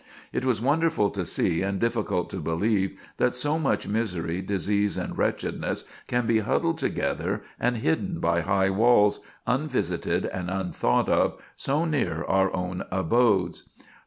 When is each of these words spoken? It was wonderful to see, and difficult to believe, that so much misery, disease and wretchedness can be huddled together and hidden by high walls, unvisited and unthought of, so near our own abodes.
It 0.33 0.45
was 0.45 0.63
wonderful 0.63 1.11
to 1.11 1.23
see, 1.23 1.61
and 1.61 1.79
difficult 1.79 2.31
to 2.31 2.37
believe, 2.37 2.99
that 3.17 3.35
so 3.35 3.59
much 3.59 3.87
misery, 3.87 4.41
disease 4.41 4.97
and 4.97 5.15
wretchedness 5.15 5.83
can 6.07 6.25
be 6.25 6.39
huddled 6.39 6.79
together 6.79 7.43
and 7.59 7.77
hidden 7.77 8.19
by 8.19 8.41
high 8.41 8.71
walls, 8.71 9.19
unvisited 9.45 10.25
and 10.25 10.49
unthought 10.49 11.07
of, 11.07 11.39
so 11.55 11.85
near 11.85 12.23
our 12.23 12.51
own 12.51 12.81
abodes. 12.89 13.69